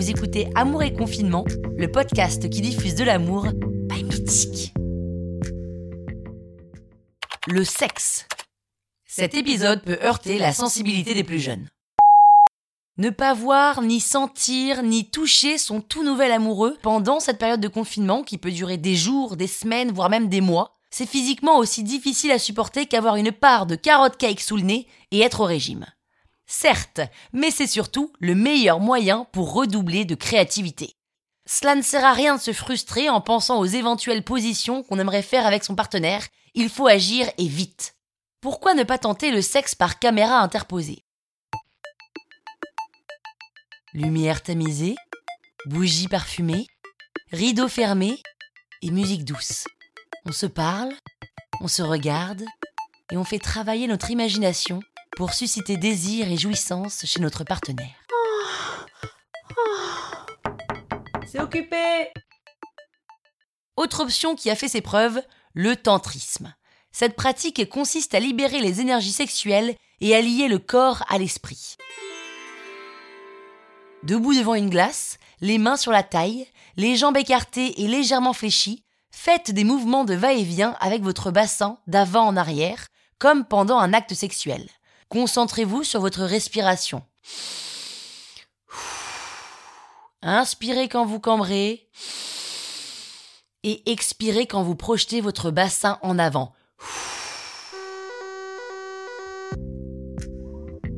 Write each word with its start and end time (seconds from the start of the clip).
vous 0.00 0.08
écoutez 0.08 0.48
Amour 0.54 0.82
et 0.82 0.94
Confinement, 0.94 1.44
le 1.76 1.86
podcast 1.92 2.48
qui 2.48 2.62
diffuse 2.62 2.94
de 2.94 3.04
l'amour 3.04 3.48
by 3.52 4.02
Mythique. 4.02 4.72
Le 7.46 7.62
sexe. 7.64 8.26
Cet 9.06 9.34
épisode 9.34 9.82
peut 9.82 9.98
heurter 10.02 10.38
la 10.38 10.54
sensibilité 10.54 11.12
des 11.12 11.22
plus 11.22 11.38
jeunes. 11.38 11.68
Ne 12.96 13.10
pas 13.10 13.34
voir, 13.34 13.82
ni 13.82 14.00
sentir, 14.00 14.82
ni 14.82 15.10
toucher 15.10 15.58
son 15.58 15.82
tout 15.82 16.02
nouvel 16.02 16.32
amoureux 16.32 16.78
pendant 16.80 17.20
cette 17.20 17.38
période 17.38 17.60
de 17.60 17.68
confinement 17.68 18.22
qui 18.22 18.38
peut 18.38 18.52
durer 18.52 18.78
des 18.78 18.96
jours, 18.96 19.36
des 19.36 19.46
semaines, 19.46 19.92
voire 19.92 20.08
même 20.08 20.30
des 20.30 20.40
mois, 20.40 20.78
c'est 20.90 21.04
physiquement 21.04 21.58
aussi 21.58 21.82
difficile 21.82 22.30
à 22.30 22.38
supporter 22.38 22.86
qu'avoir 22.86 23.16
une 23.16 23.32
part 23.32 23.66
de 23.66 23.74
carotte 23.74 24.16
cake 24.16 24.40
sous 24.40 24.56
le 24.56 24.62
nez 24.62 24.86
et 25.10 25.20
être 25.20 25.42
au 25.42 25.44
régime. 25.44 25.84
Certes, 26.52 27.00
mais 27.32 27.52
c'est 27.52 27.68
surtout 27.68 28.12
le 28.18 28.34
meilleur 28.34 28.80
moyen 28.80 29.24
pour 29.30 29.52
redoubler 29.52 30.04
de 30.04 30.16
créativité. 30.16 30.96
Cela 31.46 31.76
ne 31.76 31.80
sert 31.80 32.04
à 32.04 32.12
rien 32.12 32.34
de 32.34 32.40
se 32.40 32.52
frustrer 32.52 33.08
en 33.08 33.20
pensant 33.20 33.60
aux 33.60 33.66
éventuelles 33.66 34.24
positions 34.24 34.82
qu'on 34.82 34.98
aimerait 34.98 35.22
faire 35.22 35.46
avec 35.46 35.62
son 35.62 35.76
partenaire, 35.76 36.26
il 36.54 36.68
faut 36.68 36.88
agir 36.88 37.30
et 37.38 37.46
vite. 37.46 37.94
Pourquoi 38.40 38.74
ne 38.74 38.82
pas 38.82 38.98
tenter 38.98 39.30
le 39.30 39.42
sexe 39.42 39.76
par 39.76 40.00
caméra 40.00 40.40
interposée? 40.40 41.04
Lumière 43.92 44.42
tamisée, 44.42 44.96
bougies 45.66 46.08
parfumées, 46.08 46.66
rideaux 47.30 47.68
fermés 47.68 48.20
et 48.82 48.90
musique 48.90 49.24
douce. 49.24 49.68
On 50.26 50.32
se 50.32 50.46
parle, 50.46 50.92
on 51.60 51.68
se 51.68 51.82
regarde 51.82 52.42
et 53.12 53.16
on 53.16 53.24
fait 53.24 53.38
travailler 53.38 53.86
notre 53.86 54.10
imagination 54.10 54.80
pour 55.20 55.34
susciter 55.34 55.76
désir 55.76 56.30
et 56.30 56.38
jouissance 56.38 57.04
chez 57.04 57.20
notre 57.20 57.44
partenaire. 57.44 57.94
C'est 61.26 61.38
occupé 61.38 62.10
Autre 63.76 64.00
option 64.00 64.34
qui 64.34 64.48
a 64.48 64.56
fait 64.56 64.68
ses 64.68 64.80
preuves, 64.80 65.20
le 65.52 65.76
tantrisme. 65.76 66.54
Cette 66.90 67.16
pratique 67.16 67.68
consiste 67.68 68.14
à 68.14 68.18
libérer 68.18 68.60
les 68.60 68.80
énergies 68.80 69.12
sexuelles 69.12 69.74
et 70.00 70.16
à 70.16 70.22
lier 70.22 70.48
le 70.48 70.58
corps 70.58 71.04
à 71.10 71.18
l'esprit. 71.18 71.76
Debout 74.02 74.34
devant 74.34 74.54
une 74.54 74.70
glace, 74.70 75.18
les 75.42 75.58
mains 75.58 75.76
sur 75.76 75.92
la 75.92 76.02
taille, 76.02 76.46
les 76.78 76.96
jambes 76.96 77.18
écartées 77.18 77.82
et 77.82 77.88
légèrement 77.88 78.32
fléchies, 78.32 78.84
faites 79.10 79.50
des 79.50 79.64
mouvements 79.64 80.06
de 80.06 80.14
va-et-vient 80.14 80.78
avec 80.80 81.02
votre 81.02 81.30
bassin 81.30 81.76
d'avant 81.86 82.26
en 82.26 82.38
arrière, 82.38 82.86
comme 83.18 83.44
pendant 83.44 83.78
un 83.78 83.92
acte 83.92 84.14
sexuel. 84.14 84.66
Concentrez-vous 85.10 85.82
sur 85.82 86.00
votre 86.00 86.22
respiration. 86.22 87.02
Inspirez 90.22 90.88
quand 90.88 91.04
vous 91.04 91.18
cambrez 91.18 91.88
et 93.64 93.90
expirez 93.90 94.46
quand 94.46 94.62
vous 94.62 94.76
projetez 94.76 95.20
votre 95.20 95.50
bassin 95.50 95.98
en 96.02 96.16
avant. 96.16 96.52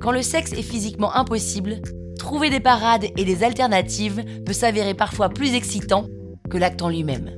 Quand 0.03 0.13
le 0.13 0.23
sexe 0.23 0.53
est 0.53 0.63
physiquement 0.63 1.15
impossible, 1.15 1.81
trouver 2.19 2.51
des 2.51 2.61
parades 2.61 3.05
et 3.05 3.25
des 3.25 3.43
alternatives 3.43 4.23
peut 4.45 4.53
s'avérer 4.53 4.93
parfois 4.93 5.31
plus 5.31 5.55
excitant 5.55 6.07
que 6.51 6.59
l'acte 6.59 6.83
en 6.83 6.91
lui-même. 6.91 7.35